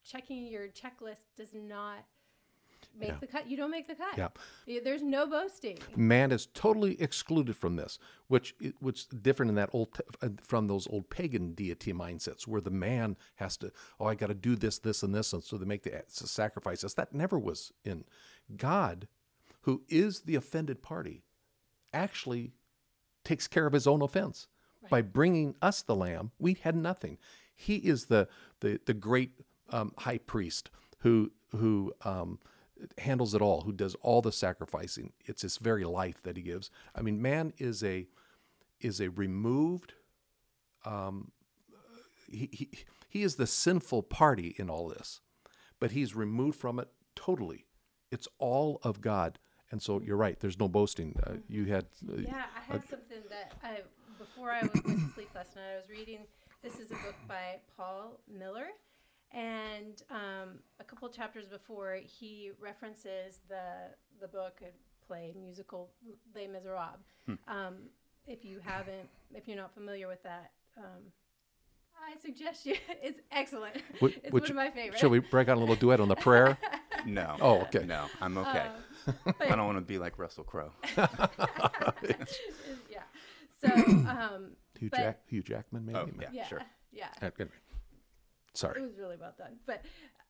[0.04, 2.06] checking your checklist does not
[2.95, 3.17] make Yeah.
[3.19, 3.47] the cut.
[3.49, 4.17] You don't make the cut.
[4.17, 4.79] Yeah.
[4.84, 5.79] There's no boasting.
[5.95, 10.88] Man is totally excluded from this, which which different in that old uh, from those
[10.88, 14.79] old pagan deity mindsets where the man has to oh I got to do this
[14.79, 16.93] this and this and so they make the sacrifices.
[16.93, 18.06] That never was in
[18.56, 19.08] God,
[19.62, 21.23] who is the offended party,
[21.93, 22.53] actually
[23.23, 24.47] takes care of his own offense
[24.89, 26.32] by bringing us the lamb.
[26.39, 27.17] We had nothing.
[27.56, 28.27] He is the
[28.60, 29.32] the the great
[29.69, 32.39] um, high priest who who um,
[32.98, 35.13] handles it all, who does all the sacrificing.
[35.26, 36.69] It's his very life that he gives.
[36.96, 38.08] I mean, man is a
[38.80, 39.93] is a removed.
[40.86, 41.32] Um,
[42.32, 42.69] he, he
[43.08, 45.22] he is the sinful party in all this,
[45.80, 47.65] but he's removed from it totally.
[48.12, 49.39] It's all of God,
[49.72, 50.39] and so you're right.
[50.39, 51.19] There's no boasting.
[51.26, 53.82] Uh, you had uh, Yeah, I have something that I
[54.17, 55.74] before I went to sleep last night.
[55.74, 56.19] I was reading.
[56.62, 58.67] This is a book by Paul Miller,
[59.34, 63.91] and um, a couple chapters before he references the
[64.22, 64.62] the book
[65.08, 65.89] play musical
[66.36, 67.00] Les Miserables.
[67.48, 67.76] Um,
[68.28, 70.52] if you haven't, if you're not familiar with that.
[70.78, 71.12] Um,
[72.06, 72.76] I suggest you.
[73.02, 73.78] It's excellent.
[74.02, 75.00] Wh- it's which- one of my favorites.
[75.00, 76.58] Should we break out a little duet on the prayer?
[77.06, 77.36] No.
[77.41, 77.84] Oh, okay.
[77.84, 78.65] No, I'm okay.
[79.08, 80.72] Um, I don't want to be like Russell Crowe.
[82.89, 83.04] yeah.
[83.62, 86.00] So, um, Hugh, But- Jack, Hugh Jackman, maybe.
[86.00, 86.28] Oh, yeah.
[86.32, 86.62] yeah, sure.
[86.93, 87.08] yeah.
[87.22, 87.30] Uh,
[88.56, 88.80] anyway.
[88.80, 89.58] It was really well done.
[89.66, 89.84] But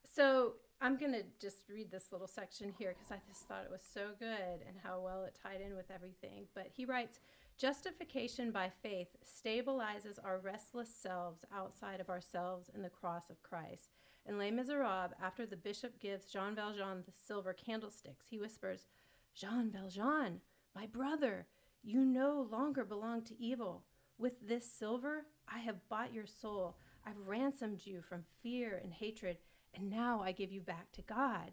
[0.03, 3.71] so I'm going to just read this little section here because I just thought it
[3.71, 6.45] was so good and how well it tied in with everything.
[6.53, 7.19] But he writes
[7.57, 13.91] Justification by faith stabilizes our restless selves outside of ourselves in the cross of Christ.
[14.25, 18.87] In Les Miserables, after the bishop gives Jean Valjean the silver candlesticks, he whispers,
[19.35, 20.39] Jean Valjean,
[20.75, 21.45] my brother,
[21.83, 23.83] you no longer belong to evil.
[24.17, 26.77] With this silver, I have bought your soul.
[27.05, 29.37] I've ransomed you from fear and hatred,
[29.73, 31.51] and now I give you back to God.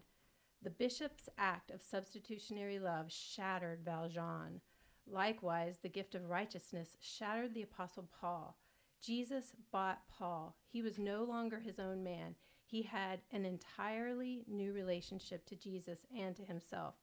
[0.63, 4.61] The bishop's act of substitutionary love shattered Valjean.
[5.07, 8.57] Likewise, the gift of righteousness shattered the apostle Paul.
[9.01, 10.55] Jesus bought Paul.
[10.67, 12.35] He was no longer his own man.
[12.63, 16.93] He had an entirely new relationship to Jesus and to himself.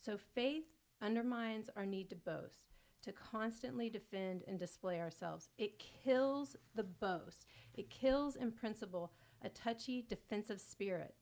[0.00, 0.64] So faith
[1.02, 5.48] undermines our need to boast, to constantly defend and display ourselves.
[5.58, 7.46] It kills the boast.
[7.74, 11.14] It kills, in principle, a touchy defensive spirit.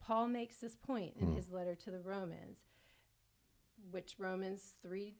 [0.00, 1.36] Paul makes this point in hmm.
[1.36, 2.58] his letter to the Romans,
[3.90, 5.14] which Romans 3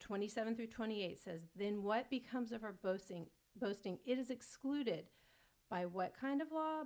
[0.00, 3.26] 27 through 28 says, Then what becomes of our boasting?
[3.60, 5.04] Boasting, it is excluded.
[5.68, 6.84] By what kind of law?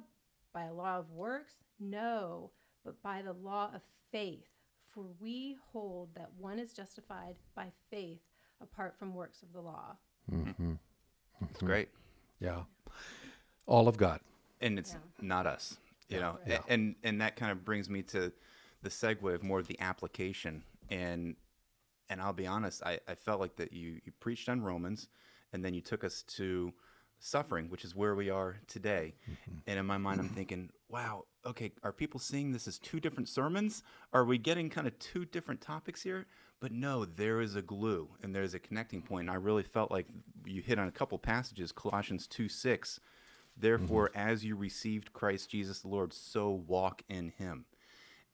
[0.53, 1.55] By a law of works?
[1.81, 2.51] No,
[2.85, 4.49] but by the law of faith.
[4.91, 8.21] For we hold that one is justified by faith
[8.61, 9.97] apart from works of the law.
[10.31, 10.75] Mm-hmm.
[11.51, 11.89] It's great.
[12.41, 12.63] Yeah.
[13.67, 14.21] All of God.
[14.61, 16.39] and it's not us you know?
[16.47, 16.61] A- Yeah.
[16.69, 18.33] and and that kind of brings me to
[18.83, 20.63] the segue of more of the application.
[20.91, 21.37] And
[22.11, 25.09] and i'll be honest i, I felt like that you you preached on romans
[25.55, 26.71] and then you took us to
[27.19, 29.15] suffering which is where we are today.
[29.25, 29.59] Mm-hmm.
[29.67, 33.29] And in my mind i'm thinking wow okay are people seeing this as two different
[33.29, 33.83] sermons?
[34.13, 36.27] Are we getting kind of two different topics here?
[36.61, 39.09] But no there is a glue and there's a connecting point.
[39.09, 40.07] point and i really felt like
[40.45, 43.01] you hit on a couple passages colossians 2 6
[43.55, 43.67] Mm-hmm.
[43.67, 47.65] Therefore, as you received Christ Jesus the Lord, so walk in him.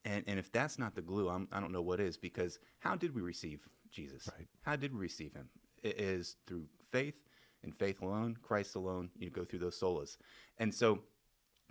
[0.04, 2.96] And, and if that's not the glue, I'm, I don't know what is, because how
[2.96, 4.28] did we receive Jesus?
[4.36, 4.46] Right.
[4.62, 5.48] How did we receive him?
[5.82, 7.14] It is through faith
[7.62, 9.10] and faith alone, Christ alone.
[9.18, 10.16] You go through those solas.
[10.58, 11.00] And so,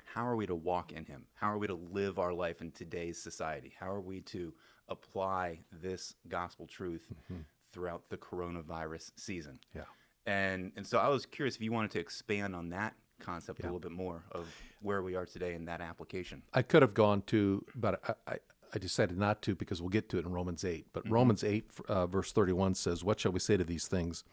[0.05, 1.25] how are we to walk in him?
[1.35, 3.73] How are we to live our life in today's society?
[3.79, 4.53] How are we to
[4.87, 7.41] apply this gospel truth mm-hmm.
[7.71, 9.59] throughout the coronavirus season?
[9.75, 9.83] Yeah.
[10.25, 13.63] And and so I was curious if you wanted to expand on that concept a
[13.63, 14.47] little bit more of
[14.81, 16.41] where we are today in that application.
[16.53, 18.37] I could have gone to, but I, I,
[18.73, 20.87] I decided not to because we'll get to it in Romans 8.
[20.93, 24.23] But Romans 8, uh, verse 31 says, What shall we say to these things?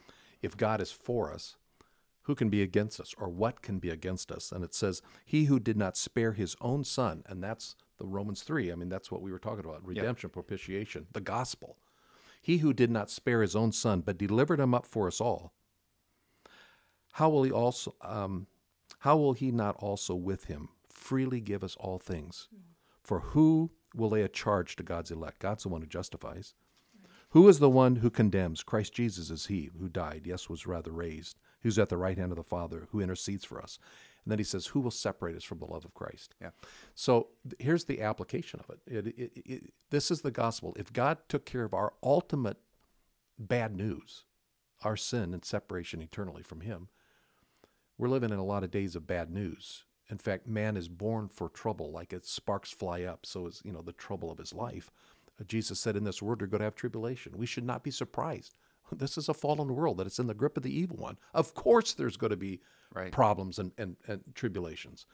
[0.42, 1.56] If God is for us,
[2.22, 3.14] who can be against us?
[3.18, 4.52] Or what can be against us?
[4.52, 8.42] And it says, He who did not spare his own son, and that's the Romans
[8.42, 8.72] 3.
[8.72, 11.76] I mean, that's what we were talking about redemption, propitiation, the gospel.
[12.42, 15.52] He who did not spare his own son, but delivered him up for us all,
[17.12, 18.46] how will he also um,
[19.06, 22.48] how will he not also with him freely give us all things
[23.04, 26.54] for who will lay a charge to god's elect god's the one who justifies
[27.30, 30.90] who is the one who condemns christ jesus is he who died yes was rather
[30.90, 33.78] raised who's at the right hand of the father who intercedes for us
[34.24, 36.50] and then he says who will separate us from the love of christ Yeah.
[36.94, 38.80] so th- here's the application of it.
[38.92, 39.74] It, it, it.
[39.90, 40.74] This is the gospel.
[40.76, 42.56] If God took care of our ultimate
[43.38, 44.24] bad news,
[44.82, 46.88] our sin and separation eternally from Him,
[47.98, 49.84] we're living in a lot of days of bad news.
[50.08, 53.26] In fact, man is born for trouble, like its sparks fly up.
[53.26, 54.90] So is you know the trouble of his life.
[55.40, 57.90] Uh, Jesus said, "In this world, you're going to have tribulation." We should not be
[57.90, 58.54] surprised.
[58.92, 61.18] This is a fallen world that it's in the grip of the evil one.
[61.34, 62.60] Of course, there's going to be
[62.94, 63.10] Right.
[63.10, 65.06] problems and, and, and tribulations.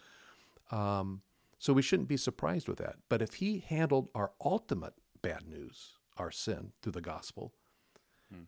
[0.71, 1.23] Um,
[1.59, 2.97] so we shouldn't be surprised with that.
[3.09, 4.92] But if he handled our ultimate
[5.23, 7.55] bad news, our sin, through the gospel,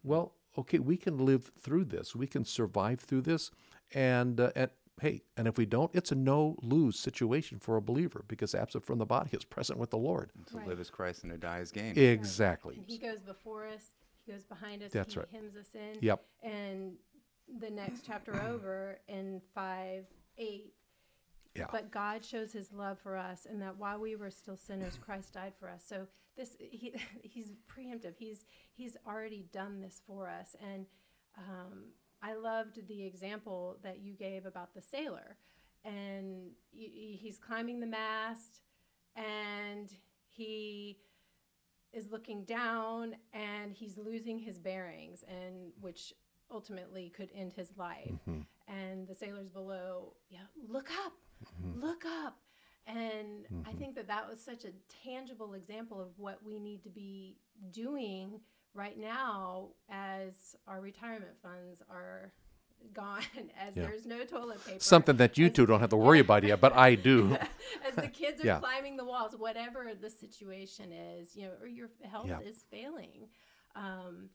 [0.03, 2.15] well, okay, we can live through this.
[2.17, 3.51] We can survive through this.
[3.95, 7.83] And, uh, and hey, and if we don't, it's a no lose situation for a
[7.83, 10.31] believer because absent from the body is present with the Lord.
[10.49, 10.69] To Right.
[10.69, 11.97] live as Christ and to die as gain.
[11.99, 12.77] Exactly.
[12.77, 13.93] And he goes before us,
[14.25, 15.29] he goes behind us, That's he right.
[15.31, 15.99] hymns us in.
[16.01, 16.25] Yep.
[16.43, 16.93] And
[17.61, 20.07] the next chapter over in 5
[20.39, 20.75] 8,
[21.55, 21.67] Yeah.
[21.71, 25.35] but God shows his love for us and that while we were still sinners, Christ
[25.35, 25.85] died for us.
[25.87, 28.15] So this he he's preemptive.
[28.19, 30.57] He's he's already done this for us.
[30.61, 30.87] And
[31.39, 31.85] um,
[32.25, 35.37] I loved the example that you gave about the sailor.
[35.85, 38.63] And he's climbing the mast
[39.15, 39.91] and
[40.31, 40.99] he
[41.93, 46.15] is looking down and he's losing his bearings and which
[46.51, 48.11] ultimately could end his life.
[48.27, 48.41] Mm-hmm.
[48.67, 51.13] And the sailors below yeah look up
[51.45, 51.81] mm-hmm.
[51.85, 52.39] look up.
[52.87, 53.79] And i mm-hmm.
[53.79, 54.73] think that that was such a
[55.05, 57.37] tangible example of what we need to be
[57.71, 58.41] doing
[58.75, 62.33] right now as our retirement funds are
[62.93, 63.23] gone
[63.61, 63.85] as Yeah.
[63.85, 66.61] there's no toilet paper Something that you as- two don't have to worry about yet,
[66.61, 67.37] but I do.
[67.89, 68.59] as the kids are Yeah.
[68.59, 72.41] climbing the walls, whatever the situation is, you know, or your health Yeah.
[72.41, 73.29] is failing,
[73.75, 74.29] um,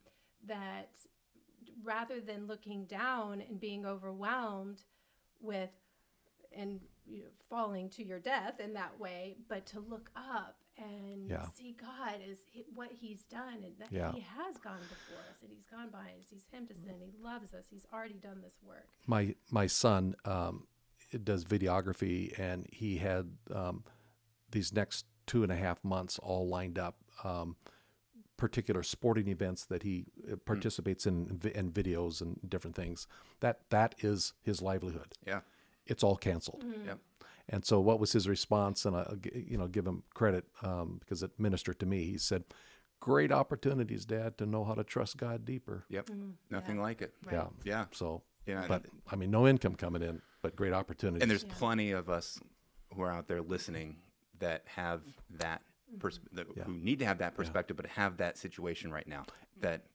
[0.46, 0.90] that
[1.84, 4.82] rather than looking down and being overwhelmed
[5.40, 5.70] with
[6.52, 11.30] and you know, falling to your death in that way, but to look up and
[11.30, 11.46] Yeah.
[11.50, 14.12] see God as he, what He's done, and that Yeah.
[14.12, 16.26] He has gone before us, and He's gone by us.
[16.30, 17.00] He's hemmed us in.
[17.00, 17.66] He loves us.
[17.70, 18.88] He's already done this work.
[19.08, 20.68] my my son um,
[21.24, 23.84] does videography, and he had um,
[24.52, 26.98] these next two and a half months all lined up.
[27.24, 27.56] Um,
[28.38, 33.06] particular sporting events that he uh, participates in and videos and different things.
[33.42, 35.14] That that is his livelihood.
[35.28, 35.42] Yeah.
[35.86, 36.64] It's all canceled.
[36.86, 37.00] Yep.
[37.52, 38.86] And so, what was his response?
[38.86, 42.04] And I, you know, give him credit um, because it ministered to me.
[42.06, 42.44] He said,
[43.00, 46.10] "Great opportunities, Dad, to know how to trust God deeper." Yep.
[46.52, 47.14] Nothing like it.
[47.26, 47.34] Right.
[47.36, 47.46] Yeah.
[47.64, 47.86] Yeah.
[47.92, 51.22] So, Yeah, but I mean, no income coming in, but great opportunities.
[51.24, 52.40] And there's plenty of us
[52.96, 53.98] who are out there listening
[54.40, 55.02] that have
[55.40, 55.62] that,
[56.00, 56.64] pers- that Yeah.
[56.64, 59.26] who need to have that perspective, but have that situation right now
[59.62, 59.86] that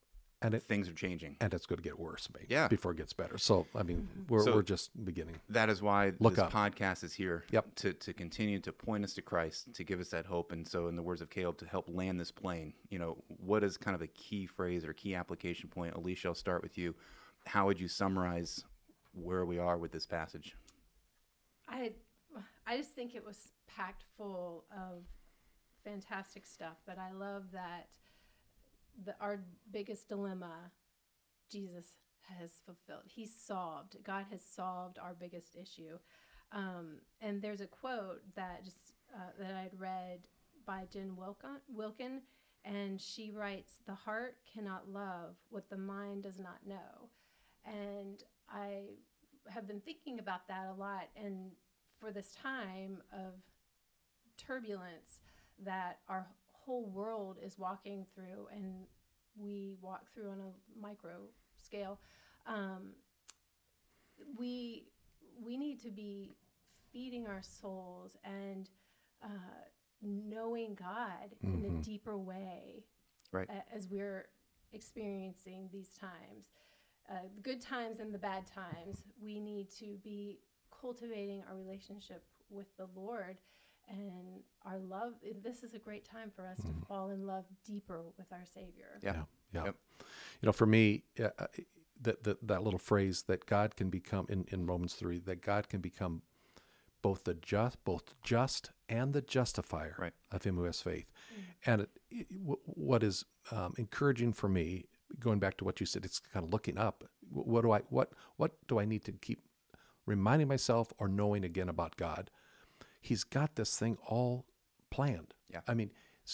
[0.45, 1.37] and it things are changing.
[1.41, 2.47] and it's going to get worse, maybe.
[2.51, 2.69] Yeah.
[2.69, 3.39] Before it gets better.
[3.39, 5.41] So, I mean, we're So- we're just beginning.
[5.49, 6.53] That is why Look this up.
[6.53, 7.75] podcast is here Yep.
[7.77, 10.53] to, to continue to point us to Christ, to give us that hope.
[10.53, 13.65] And so, in the words of Caleb, to help land this plane, you know, what
[13.65, 15.95] is kind of a key phrase or key application point?
[15.95, 16.95] Alicia, I'll start with you.
[17.47, 18.65] How would you summarize
[19.13, 20.57] where we are with this passage?
[21.69, 21.93] I
[22.67, 25.05] I just think it was packed full of
[25.85, 27.89] fantastic stuff, but I love that
[29.03, 29.41] the our
[29.71, 30.71] biggest dilemma
[31.51, 31.87] Jesus
[32.23, 33.05] has fulfilled.
[33.07, 33.97] He's solved.
[34.03, 35.99] God has solved our biggest issue.
[36.53, 40.21] Um, and there's a quote that just uh, that I'd read
[40.67, 42.23] by Jen Wilkin, Wilkin,
[42.65, 47.09] and she writes, "The heart cannot love what the mind does not know."
[47.65, 48.85] And I
[49.49, 51.09] have been thinking about that a lot.
[51.17, 51.53] And
[51.99, 53.35] for this time of
[54.37, 55.21] turbulence,
[55.59, 56.27] that our
[56.65, 58.87] whole world is walking through, and
[59.37, 61.23] we walk through on a micro
[61.63, 61.99] scale.
[62.47, 62.93] Um,
[64.39, 64.89] we
[65.43, 66.37] we need to be
[66.93, 68.71] feeding our souls and
[69.23, 69.29] uh,
[70.03, 72.85] knowing God in a deeper way
[73.33, 73.49] Right.
[73.51, 74.29] a- as we're
[74.73, 76.47] experiencing these times,
[77.11, 79.03] uh, the good times and the bad times.
[79.21, 80.39] We need to be
[80.81, 83.39] cultivating our relationship with the Lord
[83.89, 85.15] and our love.
[85.43, 88.99] This is a great time for us to fall in love deeper with our Savior.
[89.03, 89.13] Yeah.
[89.15, 89.23] Yeah,
[89.53, 89.65] yeah.
[89.67, 89.77] Yep.
[90.43, 91.29] You know, for me, uh,
[92.01, 95.69] that that that little phrase that God can become in, in Romans three, that God
[95.69, 96.23] can become
[97.03, 100.15] both the just, both just and the justifier Right.
[100.33, 101.11] of him who has faith.
[101.67, 104.87] And it, it, wh- what is um, encouraging for me,
[105.21, 107.05] going back to what you said, it's kind of looking up.
[107.31, 109.41] Wh- What do I what what do I need to keep
[110.07, 112.31] reminding myself or knowing again about God?
[113.05, 114.47] He's got this thing all
[114.91, 115.35] planned.
[115.53, 115.61] Yeah.
[115.69, 115.91] I mean,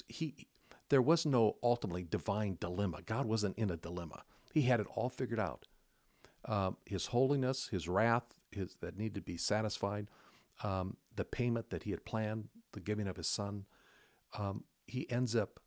[0.06, 0.46] he
[0.88, 3.02] there was no ultimately divine dilemma.
[3.04, 4.22] God wasn't in a dilemma.
[4.52, 5.66] He had it all figured out.
[6.44, 10.06] Um, his holiness, his wrath, his that needed to be satisfied,
[10.62, 13.64] um, the payment that he had planned, the giving of his son.
[14.38, 15.58] Um, he ends up,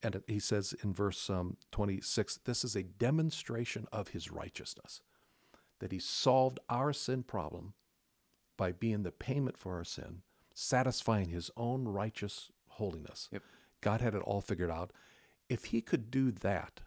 [0.00, 5.02] and he says in verse um, 26, this is a demonstration of his righteousness,
[5.80, 7.74] that he solved our sin problem
[8.56, 10.22] by being the payment for our sin,
[10.60, 13.28] satisfying his own righteous holiness.
[13.30, 13.42] Yep.
[13.82, 14.90] God had it all figured out.
[15.50, 16.80] If he could do that,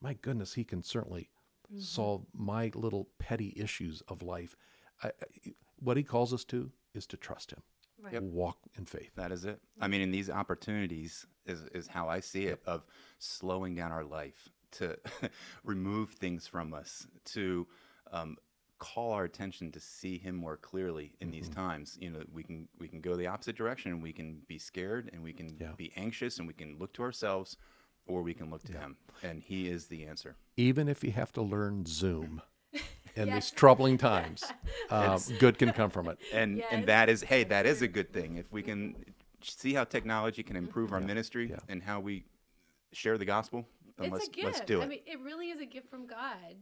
[0.00, 1.28] my goodness, he can certainly
[1.76, 4.54] solve my little petty issues of life.
[5.02, 7.62] I, I- what he calls us to is to trust him,
[8.00, 8.22] Right.
[8.22, 9.10] walk in faith.
[9.16, 9.60] That is it.
[9.80, 12.84] I mean, in these opportunities is, is how I see it of
[13.18, 14.96] slowing down our life to
[15.64, 17.66] remove things from us, to
[18.12, 18.36] um,
[18.78, 21.96] call our attention to see Him more clearly in these times.
[22.00, 24.00] You know, we can we can go the opposite direction.
[24.00, 25.72] We can be scared and we can Yeah.
[25.76, 27.56] be anxious and we can look to ourselves,
[28.06, 30.36] or we can look to Him, and He is the answer.
[30.56, 32.42] Even if you have to learn Zoom
[33.16, 33.34] in Yes.
[33.34, 34.44] these troubling times,
[34.90, 36.18] uh, good can come from it.
[36.32, 37.84] and Yes, and that is hey that's that is true.
[37.86, 38.96] a good thing if we can
[39.42, 41.58] see how technology can improve our ministry yeah.
[41.68, 42.24] and how we
[42.92, 43.66] share the gospel
[43.98, 44.44] then It's let's a gift.
[44.46, 46.56] let's do it I mean, it really is a gift from God,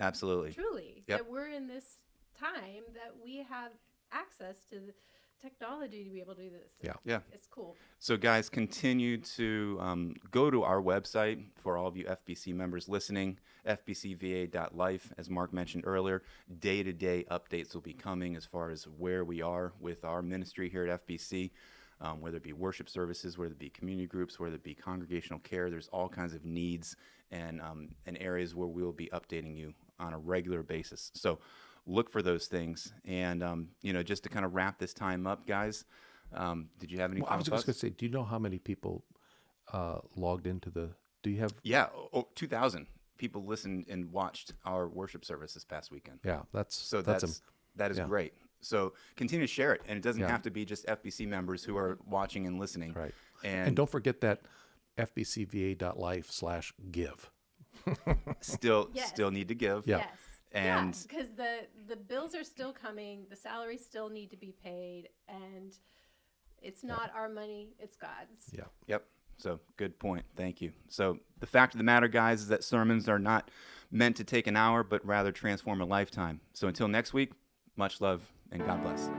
[0.00, 1.04] absolutely truly.
[1.06, 1.18] Yep.
[1.18, 1.98] That we're in this
[2.38, 3.72] time that we have
[4.12, 4.94] access to the
[5.40, 6.72] technology to be able to do this.
[6.82, 6.94] Yeah.
[7.04, 7.76] yeah It's cool.
[7.98, 12.88] so guys continue to um, go to our website for all of you fbc members
[12.88, 16.22] listening fbcva.life as mark mentioned earlier
[16.60, 20.86] day-to-day updates will be coming as far as where we are with our ministry here
[20.86, 21.50] at fbc
[22.00, 25.40] um, whether it be worship services, whether it be community groups, whether it be congregational
[25.40, 25.70] care.
[25.70, 26.96] There's all kinds of needs
[27.30, 31.10] and, um, and areas where we'll be updating you on a regular basis.
[31.14, 31.38] So
[31.86, 32.92] look for those things.
[33.04, 35.84] And, um, you know, just to kind of wrap this time up, guys,
[36.32, 38.24] um, did you have any Well, I was just going to say, do you know
[38.24, 39.04] how many people
[39.72, 40.90] uh, logged into the?
[41.22, 41.54] Do you have?
[41.62, 42.86] Yeah, oh, 2,000
[43.18, 46.18] people listened and watched our worship service this past weekend.
[46.24, 47.42] Yeah, that's So that's, that's,
[47.76, 48.06] that is yeah.
[48.06, 48.34] great.
[48.60, 50.28] So continue to share it, and it doesn't Yeah.
[50.28, 52.92] have to be just FBC members who are watching and listening.
[52.94, 53.14] right.
[53.44, 54.40] And, And don't forget that
[54.98, 57.30] fbcva.life slash give.
[58.40, 59.08] still Yes.
[59.08, 59.84] still need to give.
[59.86, 59.98] Yeah.
[59.98, 60.08] Yes.
[60.52, 65.08] And- because the the bills are still coming, the salaries still need to be paid,
[65.28, 65.76] and
[66.62, 68.50] it's not our money; it's God's.
[68.52, 68.64] Yeah.
[68.86, 69.04] Yep.
[69.38, 70.24] So good point.
[70.34, 70.72] Thank you.
[70.88, 73.50] So the fact of the matter, guys, is that sermons are not
[73.90, 76.40] meant to take an hour, but rather transform a lifetime.
[76.54, 77.32] So until next week,
[77.76, 79.10] much love and God bless.